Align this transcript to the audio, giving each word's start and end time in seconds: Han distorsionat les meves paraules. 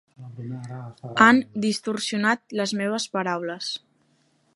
Han 1.25 1.41
distorsionat 1.65 2.57
les 2.61 2.73
meves 2.81 3.05
paraules. 3.19 3.69